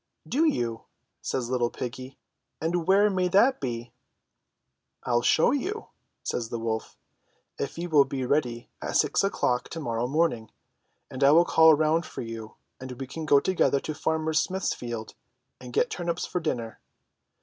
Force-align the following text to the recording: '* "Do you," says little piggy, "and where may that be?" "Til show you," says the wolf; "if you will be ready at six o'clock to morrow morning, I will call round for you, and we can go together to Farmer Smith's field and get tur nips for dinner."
'* 0.17 0.27
"Do 0.37 0.45
you," 0.45 0.85
says 1.21 1.51
little 1.51 1.69
piggy, 1.69 2.17
"and 2.59 2.87
where 2.87 3.07
may 3.11 3.27
that 3.27 3.59
be?" 3.61 3.93
"Til 5.05 5.21
show 5.21 5.51
you," 5.51 5.89
says 6.23 6.49
the 6.49 6.57
wolf; 6.57 6.97
"if 7.59 7.77
you 7.77 7.87
will 7.87 8.05
be 8.05 8.25
ready 8.25 8.67
at 8.81 8.97
six 8.97 9.23
o'clock 9.23 9.69
to 9.69 9.79
morrow 9.79 10.07
morning, 10.07 10.49
I 11.11 11.29
will 11.29 11.45
call 11.45 11.75
round 11.75 12.07
for 12.07 12.23
you, 12.23 12.55
and 12.79 12.93
we 12.99 13.05
can 13.05 13.27
go 13.27 13.39
together 13.39 13.79
to 13.81 13.93
Farmer 13.93 14.33
Smith's 14.33 14.73
field 14.73 15.13
and 15.59 15.71
get 15.71 15.91
tur 15.91 16.03
nips 16.05 16.25
for 16.25 16.39
dinner." 16.39 16.79